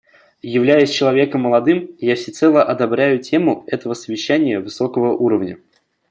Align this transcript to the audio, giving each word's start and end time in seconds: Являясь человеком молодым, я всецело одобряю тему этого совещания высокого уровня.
Являясь 0.57 0.89
человеком 0.89 1.41
молодым, 1.41 1.91
я 1.99 2.15
всецело 2.15 2.63
одобряю 2.63 3.19
тему 3.19 3.65
этого 3.67 3.93
совещания 3.93 4.59
высокого 4.59 5.13
уровня. 5.13 5.59